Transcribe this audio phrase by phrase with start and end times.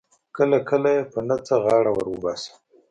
[0.37, 2.53] کله کله یې په نه څه غاړه ور وباسم.